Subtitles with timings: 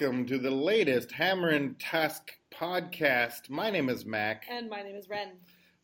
[0.00, 3.50] welcome to the latest Hammer and Tusk podcast.
[3.50, 4.44] My name is Mac.
[4.48, 5.32] And my name is Ren.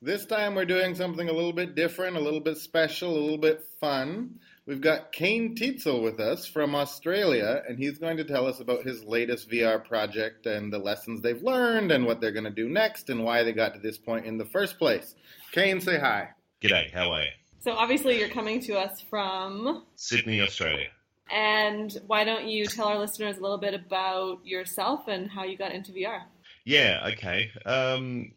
[0.00, 3.38] This time we're doing something a little bit different, a little bit special, a little
[3.38, 4.38] bit fun.
[4.66, 8.84] We've got Kain Tietzel with us from Australia, and he's going to tell us about
[8.84, 12.68] his latest VR project and the lessons they've learned and what they're going to do
[12.68, 15.16] next and why they got to this point in the first place.
[15.50, 16.28] Kain, say hi.
[16.62, 17.30] G'day, how are you?
[17.58, 20.90] So, obviously, you're coming to us from Sydney, Australia.
[21.34, 25.58] And why don't you tell our listeners a little bit about yourself and how you
[25.58, 26.22] got into VR?
[26.64, 27.50] Yeah, okay.
[27.66, 28.30] Um,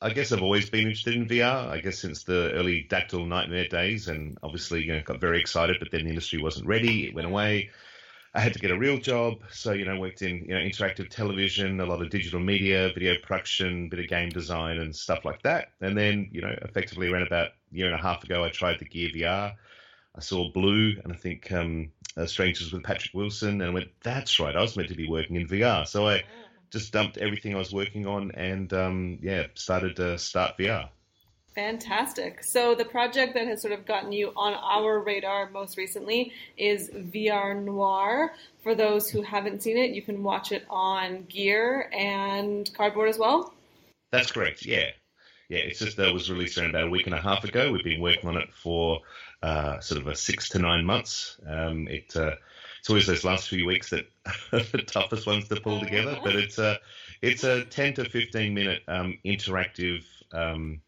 [0.00, 1.68] I guess I've always been interested in VR.
[1.68, 5.78] I guess since the early Dactyl Nightmare days, and obviously, you know, got very excited.
[5.80, 7.70] But then the industry wasn't ready; it went away.
[8.32, 11.08] I had to get a real job, so you know, worked in you know interactive
[11.08, 15.42] television, a lot of digital media, video production, bit of game design, and stuff like
[15.42, 15.72] that.
[15.80, 18.78] And then, you know, effectively around about a year and a half ago, I tried
[18.78, 19.54] the Gear VR.
[20.16, 23.88] I saw Blue, and I think um, uh, Strangers with Patrick Watson, and I went,
[24.02, 26.24] "That's right, I was meant to be working in VR." So I
[26.70, 30.88] just dumped everything I was working on, and um, yeah, started to start VR.
[31.54, 32.44] Fantastic.
[32.44, 36.90] So the project that has sort of gotten you on our radar most recently is
[36.90, 38.34] VR Noir.
[38.62, 43.18] For those who haven't seen it, you can watch it on Gear and Cardboard as
[43.18, 43.54] well.
[44.12, 44.66] That's correct.
[44.66, 44.90] Yeah,
[45.48, 45.58] yeah.
[45.58, 47.72] It's just that it was released around about a week and a half ago.
[47.72, 49.00] We've been working on it for
[49.42, 51.38] uh, sort of a six to nine months.
[51.46, 52.34] Um, it uh,
[52.80, 54.06] it's always those last few weeks that
[54.52, 56.18] are the toughest ones to pull together.
[56.22, 56.78] But it's a
[57.22, 60.04] it's a ten to fifteen minute um, interactive.
[60.32, 60.80] Um,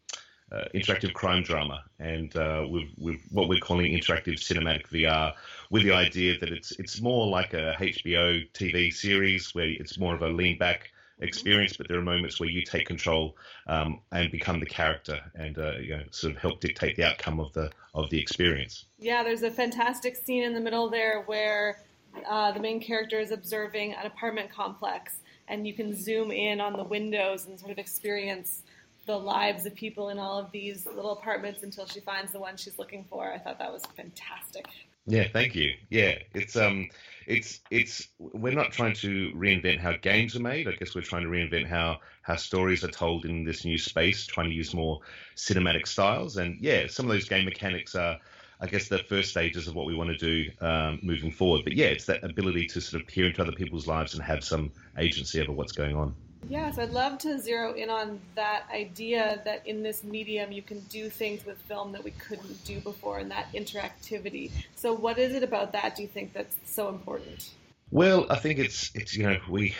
[0.51, 5.33] uh, interactive crime drama, and uh, with, with what we're calling interactive cinematic VR,
[5.69, 10.15] with the idea that it's it's more like a HBO TV series where it's more
[10.15, 13.35] of a lean back experience, but there are moments where you take control
[13.67, 17.39] um, and become the character, and uh, you know, sort of help dictate the outcome
[17.39, 18.85] of the of the experience.
[18.99, 21.81] Yeah, there's a fantastic scene in the middle there where
[22.27, 26.73] uh, the main character is observing an apartment complex, and you can zoom in on
[26.73, 28.63] the windows and sort of experience
[29.05, 32.55] the lives of people in all of these little apartments until she finds the one
[32.55, 33.31] she's looking for.
[33.31, 34.67] I thought that was fantastic.
[35.09, 35.73] Yeah, thank you.
[35.89, 36.87] Yeah, it's um,
[37.25, 40.67] it's it's we're not trying to reinvent how games are made.
[40.67, 44.27] I guess we're trying to reinvent how how stories are told in this new space,
[44.27, 44.99] trying to use more
[45.35, 46.37] cinematic styles.
[46.37, 48.17] And yeah, some of those game mechanics are
[48.61, 51.63] I guess the first stages of what we want to do um, moving forward.
[51.63, 54.43] But yeah, it's that ability to sort of peer into other people's lives and have
[54.43, 56.15] some agency over what's going on.
[56.47, 60.79] Yes, I'd love to zero in on that idea that in this medium you can
[60.81, 64.51] do things with film that we couldn't do before, and that interactivity.
[64.75, 65.95] So, what is it about that?
[65.95, 67.51] Do you think that's so important?
[67.91, 69.75] Well, I think it's it's you know we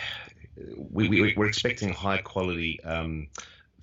[0.76, 2.80] we, we we're expecting high quality.
[2.84, 3.28] Um,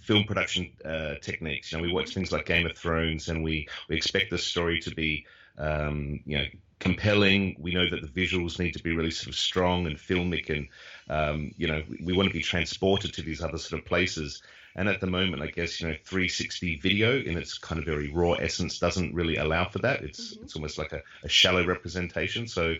[0.07, 1.71] film production uh, techniques.
[1.71, 4.79] You know, we watch things like Game of Thrones, and we we expect the story
[4.79, 5.25] to be,
[5.57, 6.45] um, you know,
[6.79, 7.57] compelling.
[7.59, 10.69] We know that the visuals need to be really sort of strong and filmic, and
[11.09, 14.41] um, you know, we, we, want to be transported to these other sort of places.
[14.75, 18.11] And at the moment, I guess you know, 360 video in its kind of very
[18.11, 20.03] raw essence doesn't really allow for that.
[20.03, 20.43] It's mm-hmm.
[20.43, 22.47] it's almost like a, a shallow representation.
[22.47, 22.75] So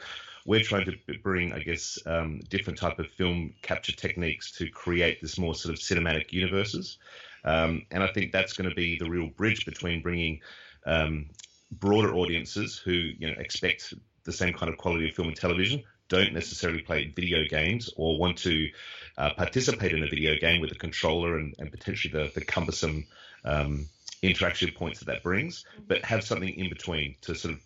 [0.46, 5.22] we're trying to bring, I guess, um, different type of film capture techniques to create
[5.22, 6.98] this more sort of cinematic universes.
[7.44, 10.42] Um, and I think that's going to be the real bridge between bringing
[10.86, 11.28] um,
[11.72, 15.84] broader audiences who you know expect the same kind of quality of film and television,
[16.10, 18.70] don't necessarily play video games or want to
[19.18, 23.06] uh, participate in a video game with a controller and, and potentially the, the cumbersome
[23.44, 23.88] um,
[24.22, 27.62] interaction points that that brings, but have something in between to sort of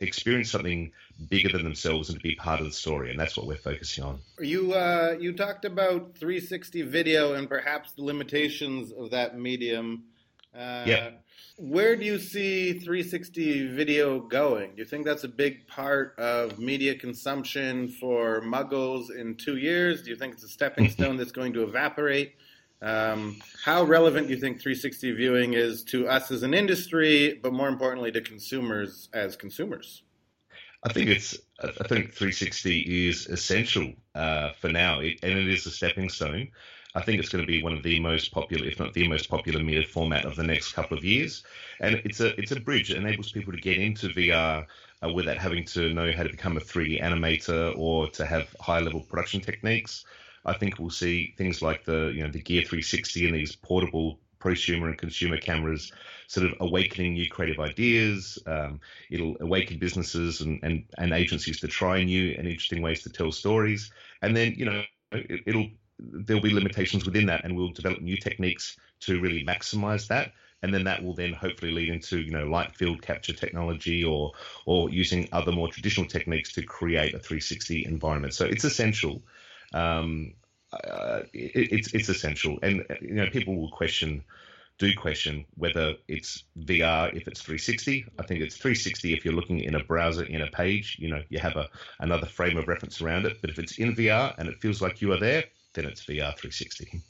[0.00, 0.92] experience something
[1.28, 4.04] bigger than themselves and to be part of the story, and that's what we're focusing
[4.04, 4.20] on.
[4.40, 10.04] You uh, you talked about 360 video and perhaps the limitations of that medium.
[10.54, 11.10] Uh, yeah.
[11.56, 14.70] Where do you see 360 video going?
[14.70, 20.02] Do you think that's a big part of media consumption for muggles in two years?
[20.02, 22.34] Do you think it's a stepping stone that's going to evaporate?
[22.82, 27.52] Um, how relevant do you think 360 viewing is to us as an industry, but
[27.52, 30.02] more importantly to consumers as consumers?
[30.82, 31.38] I think it's.
[31.62, 36.48] I think 360 is essential uh, for now, it, and it is a stepping stone.
[36.94, 39.28] I think it's going to be one of the most popular, if not the most
[39.28, 41.42] popular, media format of the next couple of years.
[41.80, 42.90] And it's a it's a bridge.
[42.90, 44.66] It enables people to get into VR
[45.02, 48.80] uh, without having to know how to become a 3D animator or to have high
[48.80, 50.04] level production techniques.
[50.44, 54.20] I think we'll see things like the you know the Gear 360 and these portable
[54.44, 55.90] prosumer and consumer cameras
[56.28, 58.38] sort of awakening new creative ideas.
[58.46, 58.80] Um,
[59.10, 63.32] it'll awaken businesses and, and, and agencies to try new and interesting ways to tell
[63.32, 63.90] stories.
[64.20, 64.82] And then, you know,
[65.12, 65.68] it, it'll
[65.98, 70.32] there'll be limitations within that, and we'll develop new techniques to really maximize that.
[70.62, 74.32] And then that will then hopefully lead into you know light field capture technology or
[74.66, 78.34] or using other more traditional techniques to create a 360 environment.
[78.34, 79.22] So it's essential.
[79.74, 80.34] um,
[80.72, 82.58] uh, it, it's it's essential.
[82.62, 84.24] And you know, people will question
[84.78, 88.06] do question whether it's VR if it's 360.
[88.18, 90.96] I think it's 360 if you're looking in a browser in a page.
[90.98, 91.68] You know, you have a
[92.00, 93.38] another frame of reference around it.
[93.40, 95.44] But if it's in VR and it feels like you are there,
[95.74, 97.02] then it's VR 360.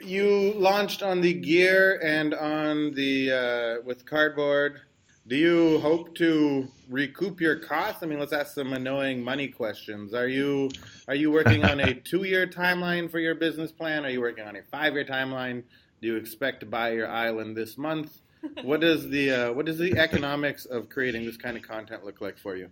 [0.00, 3.32] You launched on the Gear and on the
[3.80, 4.80] uh, with Cardboard.
[5.26, 8.02] Do you hope to recoup your costs?
[8.02, 10.14] I mean, let's ask some annoying money questions.
[10.14, 10.70] Are you
[11.08, 14.04] are you working on a two year timeline for your business plan?
[14.04, 15.62] Are you working on a five year timeline?
[16.00, 18.20] Do you expect to buy your island this month?
[18.62, 22.20] What does the uh, what does the economics of creating this kind of content look
[22.20, 22.70] like for you?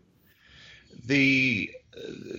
[1.06, 2.36] The uh,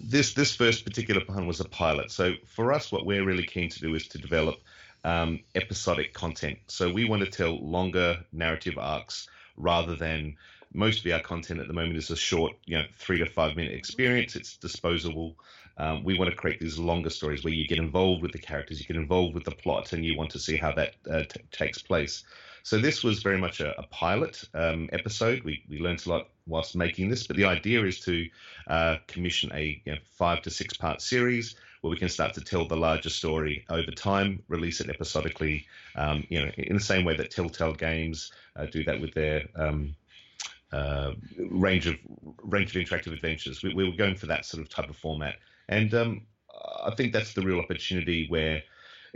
[0.00, 2.10] this this first particular plan was a pilot.
[2.10, 4.56] So for us, what we're really keen to do is to develop
[5.04, 6.58] um, episodic content.
[6.68, 10.36] So we want to tell longer narrative arcs rather than
[10.74, 13.56] most of our content at the moment is a short, you know, three to five
[13.56, 14.36] minute experience.
[14.36, 15.36] It's disposable.
[15.78, 18.80] Um, we want to create these longer stories where you get involved with the characters,
[18.80, 21.40] you get involved with the plot, and you want to see how that uh, t-
[21.52, 22.24] takes place.
[22.66, 25.44] So this was very much a, a pilot um, episode.
[25.44, 28.28] We we learned a lot whilst making this, but the idea is to
[28.66, 32.40] uh, commission a you know, five to six part series where we can start to
[32.40, 35.64] tell the larger story over time, release it episodically,
[35.94, 39.44] um, you know, in the same way that Telltale Games uh, do that with their
[39.54, 39.94] um,
[40.72, 41.94] uh, range of
[42.42, 43.62] range of interactive adventures.
[43.62, 45.36] We, we, were going for that sort of type of format,
[45.68, 46.26] and um,
[46.84, 48.64] I think that's the real opportunity where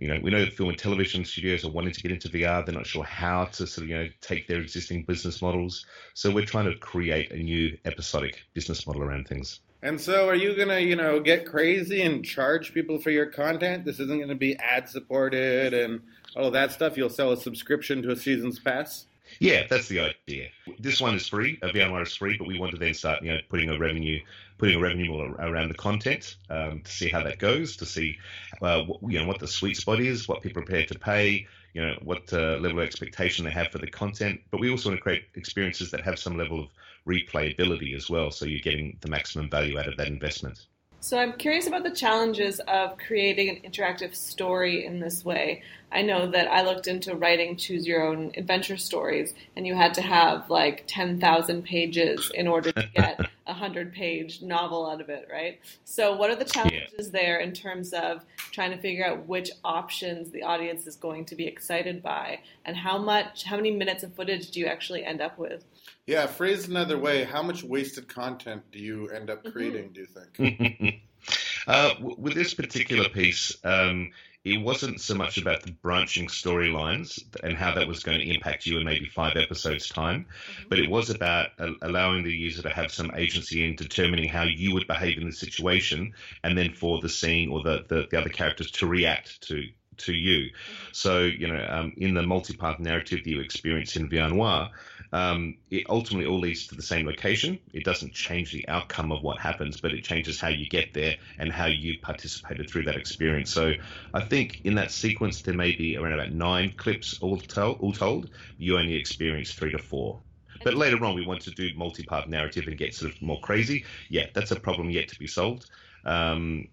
[0.01, 2.65] you know, we know film and television studios are wanting to get into VR.
[2.65, 5.85] They're not sure how to sort of, you know, take their existing business models.
[6.15, 9.61] So we're trying to create a new episodic business model around things.
[9.83, 13.85] And so, are you gonna, you know, get crazy and charge people for your content?
[13.85, 16.01] This isn't gonna be ad supported and
[16.35, 16.97] all of that stuff.
[16.97, 19.07] You'll sell a subscription to a season's pass.
[19.39, 20.49] Yeah, that's the idea.
[20.79, 21.59] This one is free.
[21.63, 24.21] A VR is free, but we want to then start, you know, putting a revenue,
[24.59, 28.17] putting a revenue model around the content um, to see how that goes, to see,
[28.61, 31.47] uh, what, you know, what the sweet spot is, what people are prepared to pay,
[31.75, 34.41] you know, what uh, level of expectation they have for the content.
[34.51, 36.69] But we also want to create experiences that have some level of
[37.07, 40.67] replayability as well, so you're getting the maximum value out of that investment.
[41.03, 45.63] So I'm curious about the challenges of creating an interactive story in this way.
[45.93, 49.95] I know that I looked into writing choose your own adventure stories, and you had
[49.95, 55.09] to have like 10,000 pages in order to get a 100 page novel out of
[55.09, 55.59] it, right?
[55.85, 57.21] So, what are the challenges yeah.
[57.21, 61.35] there in terms of trying to figure out which options the audience is going to
[61.35, 65.21] be excited by, and how much, how many minutes of footage do you actually end
[65.21, 65.65] up with?
[66.07, 69.51] Yeah, phrased another way, how much wasted content do you end up mm-hmm.
[69.51, 71.03] creating, do you think?
[71.67, 74.11] uh, with this particular piece, um,
[74.45, 78.65] it wasn't so much about the branching storylines and how that was going to impact
[78.65, 80.69] you in maybe five episodes' time, mm-hmm.
[80.71, 81.49] but it was about
[81.83, 85.33] allowing the user to have some agency in determining how you would behave in the
[85.33, 89.65] situation and then for the scene or the, the, the other characters to react to
[89.99, 90.47] to you.
[90.47, 90.85] Mm-hmm.
[90.93, 94.71] So, you know, um, in the multi-part narrative that you experience in VR Noir,
[95.13, 97.59] um, it ultimately all leads to the same location.
[97.73, 101.17] It doesn't change the outcome of what happens, but it changes how you get there
[101.39, 103.51] and how you participated through that experience.
[103.51, 103.73] So
[104.15, 107.81] I think in that sequence, there may be around about nine clips all told.
[107.81, 108.31] All told.
[108.59, 110.21] You only experience three to four.
[110.63, 113.85] But later on, we want to do multi-part narrative and get sort of more crazy.
[114.11, 115.71] Yeah, that's a problem yet to be solved.
[116.05, 116.69] Um,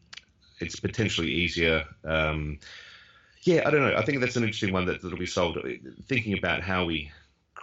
[0.60, 1.86] it's potentially easier.
[2.04, 2.60] Um,
[3.44, 3.96] yeah, I don't know.
[3.96, 5.58] I think that's an interesting one that, that'll be solved.
[6.08, 7.12] Thinking about how we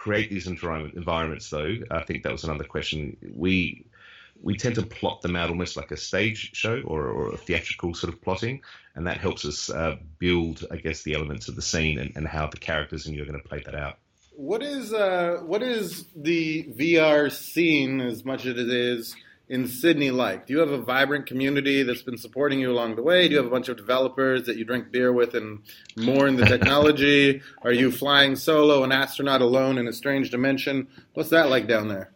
[0.05, 3.17] create these environments, though, I think that was another question.
[3.35, 3.85] We
[4.43, 7.95] we tend to plot them out almost like a stage show or, or a theatrical
[7.95, 8.61] sort of plotting,
[8.93, 12.27] and that helps us uh, build, I guess, the elements of the scene and, and
[12.27, 13.97] how the characters and you are going to play that out.
[14.35, 19.15] What is uh, what is the VR scene as much as it is
[19.47, 20.47] in Sydney like?
[20.47, 23.27] Do you have a vibrant community that's been supporting you along the way?
[23.27, 25.61] Do you have a bunch of developers that you drink beer with and
[25.95, 27.41] more in the technology?
[27.61, 30.87] Are you flying solo, an astronaut alone in a strange dimension?
[31.13, 32.11] What's that like down there?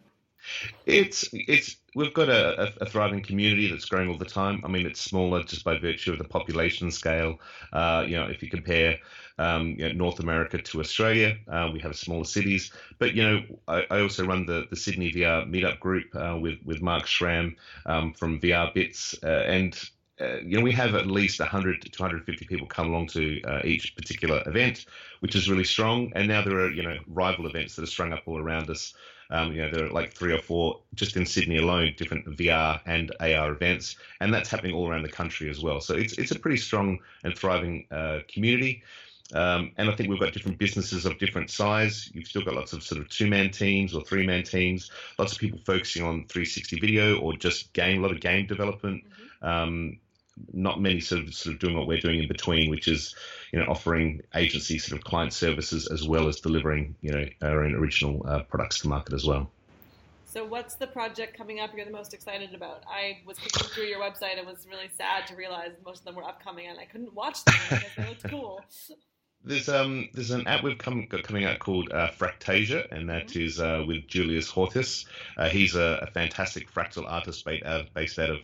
[0.86, 4.62] It's it's we've got a, a, thriving community that's growing all the time.
[4.64, 7.38] I mean, it's smaller just by virtue of the population scale.
[7.72, 8.98] Uh, you know, if you compare
[9.40, 11.36] um, you know, North America to Australia.
[11.48, 15.10] Uh, we have smaller cities, but you know, I, I, also run the, the Sydney
[15.12, 17.56] VR meetup group uh, with with Mark Schram
[17.86, 19.82] um, from VR Bits, uh, and
[20.20, 23.60] uh, you know, we have at least 100 to 250 people come along to uh,
[23.64, 24.84] each particular event,
[25.20, 26.12] which is really strong.
[26.14, 28.94] And now there are you know rival events that are strung up all around us.
[29.30, 32.80] Um, you know, there are like three or four just in Sydney alone, different VR
[32.84, 35.80] and AR events, and that's happening all around the country as well.
[35.80, 38.82] So it's it's a pretty strong and thriving uh, community.
[39.32, 42.10] Um, and I think we've got different businesses of different size.
[42.12, 45.32] You've still got lots of sort of two man teams or three man teams, lots
[45.32, 49.04] of people focusing on 360 video or just game, a lot of game development.
[49.04, 49.46] Mm-hmm.
[49.46, 49.98] Um,
[50.52, 53.14] not many sort of sort of doing what we're doing in between, which is
[53.52, 57.64] you know offering agency sort of client services as well as delivering you know our
[57.64, 59.50] own original uh, products to market as well.
[60.26, 62.84] So, what's the project coming up you're the most excited about?
[62.86, 66.14] I was clicking through your website and was really sad to realize most of them
[66.14, 68.60] were upcoming, and I couldn't watch them because they looked cool.
[69.42, 73.28] There's um there's an app we've come got coming out called uh, Fractasia, and that
[73.28, 73.40] mm-hmm.
[73.40, 75.06] is uh, with Julius Horsthuis.
[75.36, 78.40] Uh, he's a, a, fantastic fractal artist based out, based out of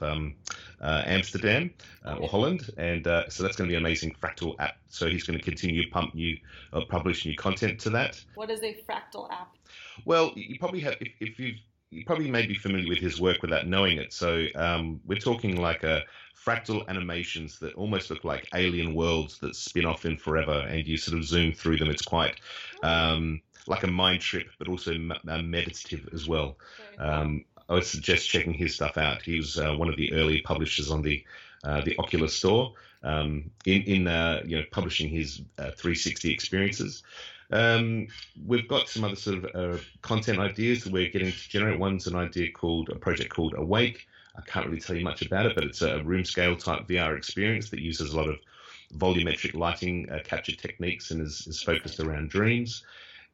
[0.00, 0.34] um,
[0.80, 1.70] uh, Amsterdam
[2.04, 4.76] uh, or Holland, and uh, so that's going to be an amazing fractal app.
[4.88, 6.36] So he's going to continue to pump new,
[6.72, 8.22] or publish new content to that.
[8.34, 9.56] What is a fractal app?
[10.04, 11.56] Well, you probably have if, if you've
[11.92, 14.14] you probably may be familiar with his work without knowing it.
[14.14, 16.02] So um, we're talking like a
[16.44, 20.96] fractal animations that almost look like alien worlds that spin off in forever, and you
[20.96, 21.90] sort of zoom through them.
[21.90, 22.40] It's quite
[22.82, 26.56] um, like a mind trip, but also meditative as well.
[26.98, 29.22] Um, I would suggest checking his stuff out.
[29.22, 31.24] He was uh, one of the early publishers on the
[31.64, 37.02] uh, the Oculus Store um, in in uh, you know publishing his uh, 360 experiences.
[37.50, 38.08] Um,
[38.46, 41.78] we've got some other sort of uh, content ideas that we're getting to generate.
[41.78, 45.46] One's an idea called a project called Awake, I can't really tell you much about
[45.46, 48.38] it, but it's a room scale type VR experience that uses a lot of
[48.96, 52.84] volumetric lighting uh, capture techniques and is, is, focused around dreams.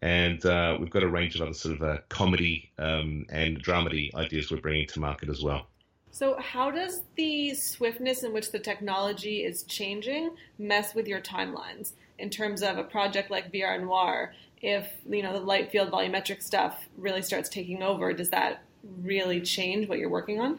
[0.00, 4.14] And uh, we've got a range of other sort of uh, comedy um, and dramedy
[4.14, 5.66] ideas we're bringing to market as well.
[6.10, 11.92] So, how does the swiftness in which the technology is changing mess with your timelines
[12.18, 14.34] in terms of a project like VR Noir?
[14.60, 18.62] If you know the light field volumetric stuff really starts taking over, does that
[19.02, 20.58] really change what you're working on?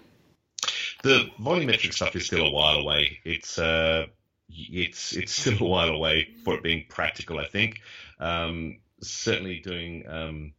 [1.03, 3.19] The volumetric stuff is still a while away.
[3.25, 4.05] It's uh,
[4.49, 7.39] it's it's still a while away for it being practical.
[7.39, 7.81] I think
[8.19, 10.05] um, certainly doing.
[10.07, 10.53] Um,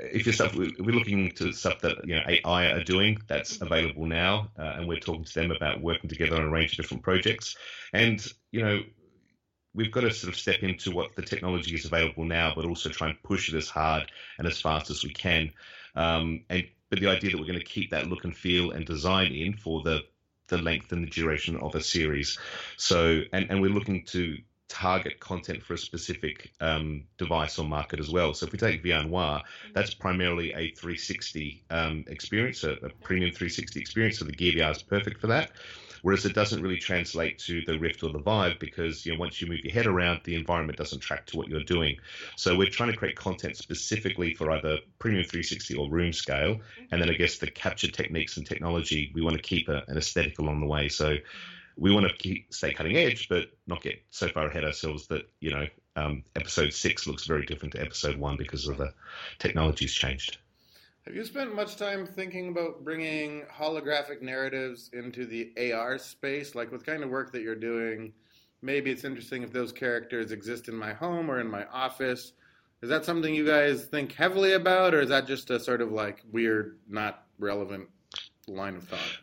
[0.00, 3.18] if you're stuff, we're looking to stuff that you know 8i are doing.
[3.26, 6.72] That's available now, uh, and we're talking to them about working together on a range
[6.72, 7.56] of different projects.
[7.92, 8.80] And you know,
[9.74, 12.88] we've got to sort of step into what the technology is available now, but also
[12.88, 15.52] try and push it as hard and as fast as we can.
[15.94, 18.84] Um, and but the idea that we're going to keep that look and feel and
[18.84, 20.02] design in for the
[20.48, 22.38] the length and the duration of a series.
[22.76, 24.36] So, and, and we're looking to
[24.70, 28.32] target content for a specific um, device or market as well.
[28.32, 29.42] So if we take VR Noir,
[29.74, 34.18] that's primarily a 360 um, experience, a, a, premium 360 experience.
[34.20, 35.50] So the Gear VR is perfect for that
[36.02, 39.40] whereas it doesn't really translate to the Rift or the Vive because you know once
[39.40, 41.96] you move your head around, the environment doesn't track to what you're doing.
[42.36, 46.60] So we're trying to create content specifically for either Premium 360 or room scale,
[46.90, 49.98] and then I guess the capture techniques and technology we want to keep a, an
[49.98, 50.88] aesthetic along the way.
[50.88, 51.16] So
[51.80, 55.22] we want to keep, stay cutting edge, but not get so far ahead ourselves that
[55.40, 58.92] you know um, episode six looks very different to episode one because of the
[59.38, 60.38] technology's changed.
[61.06, 66.54] Have you spent much time thinking about bringing holographic narratives into the AR space?
[66.54, 68.12] Like with kind of work that you're doing,
[68.60, 72.34] maybe it's interesting if those characters exist in my home or in my office.
[72.82, 75.92] Is that something you guys think heavily about, or is that just a sort of
[75.92, 77.88] like weird, not relevant
[78.46, 79.18] line of thought?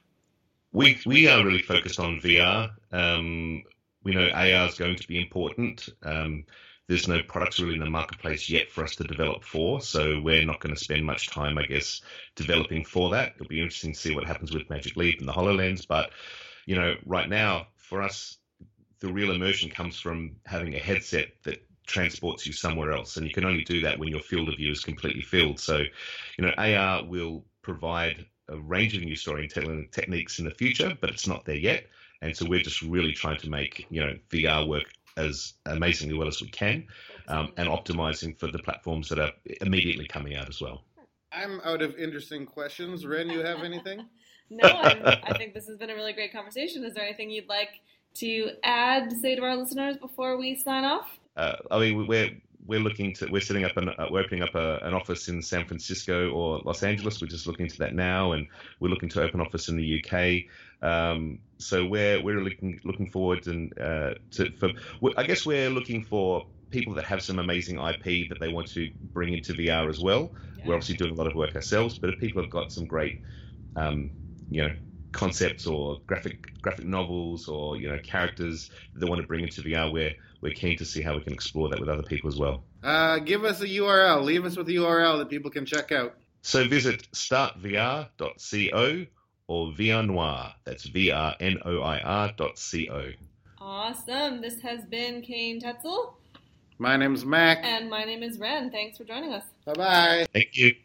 [0.72, 2.72] We we are really focused on VR.
[2.92, 3.64] Um,
[4.04, 5.90] we know AR is going to be important.
[6.04, 6.46] Um,
[6.88, 10.46] there's no products really in the marketplace yet for us to develop for, so we're
[10.46, 12.02] not going to spend much time, I guess,
[12.36, 13.34] developing for that.
[13.36, 16.12] It'll be interesting to see what happens with Magic Leap and the HoloLens, but
[16.66, 18.38] you know, right now for us,
[19.00, 23.34] the real immersion comes from having a headset that transports you somewhere else, and you
[23.34, 25.60] can only do that when your field of view is completely filled.
[25.60, 30.98] So, you know, AR will provide a range of new storytelling techniques in the future,
[31.00, 31.86] but it's not there yet.
[32.22, 34.86] And so we're just really trying to make you know VR work
[35.18, 36.88] as amazingly well as we can,
[37.28, 40.84] um, and optimizing for the platforms that are immediately coming out as well.
[41.32, 43.06] I'm out of interesting questions.
[43.06, 44.06] Ren, you have anything?
[44.50, 46.84] no, I, I think this has been a really great conversation.
[46.84, 47.82] Is there anything you'd like
[48.16, 51.20] to add, say to our listeners before we sign off?
[51.36, 52.32] Uh, I mean, we're
[52.68, 55.42] we're looking to we're setting up an uh, we're opening up a, an office in
[55.42, 57.22] San Francisco or Los Angeles.
[57.22, 58.48] We're just looking into that now, and
[58.80, 60.88] we're looking to open office in the UK.
[60.88, 64.72] Um, so we're we're looking looking forward and uh, to for
[65.16, 68.92] I guess we're looking for people that have some amazing IP that they want to
[69.14, 70.34] bring into VR as well.
[70.58, 70.68] Yeah.
[70.68, 73.22] We're obviously doing a lot of work ourselves, but if people have got some great
[73.76, 74.12] um,
[74.50, 74.76] you know
[75.12, 79.62] concepts or graphic graphic novels or you know characters that they want to bring into
[79.62, 82.38] VR, we're we're keen to see how we can explore that with other people as
[82.38, 82.64] well.
[82.84, 84.24] Uh, give us a URL.
[84.24, 86.16] Leave us with a URL that people can check out.
[86.42, 89.06] So visit startvr.co
[89.48, 90.54] or VR Noir.
[90.64, 93.10] That's V R N O I R dot C O.
[93.60, 94.42] Awesome.
[94.42, 96.14] This has been Kain Tietzel.
[96.78, 97.60] My name's Mac.
[97.64, 98.70] And my name is Ren.
[98.70, 99.44] Thanks for joining us.
[99.66, 100.28] Bye bye.
[100.32, 100.76] Thank you.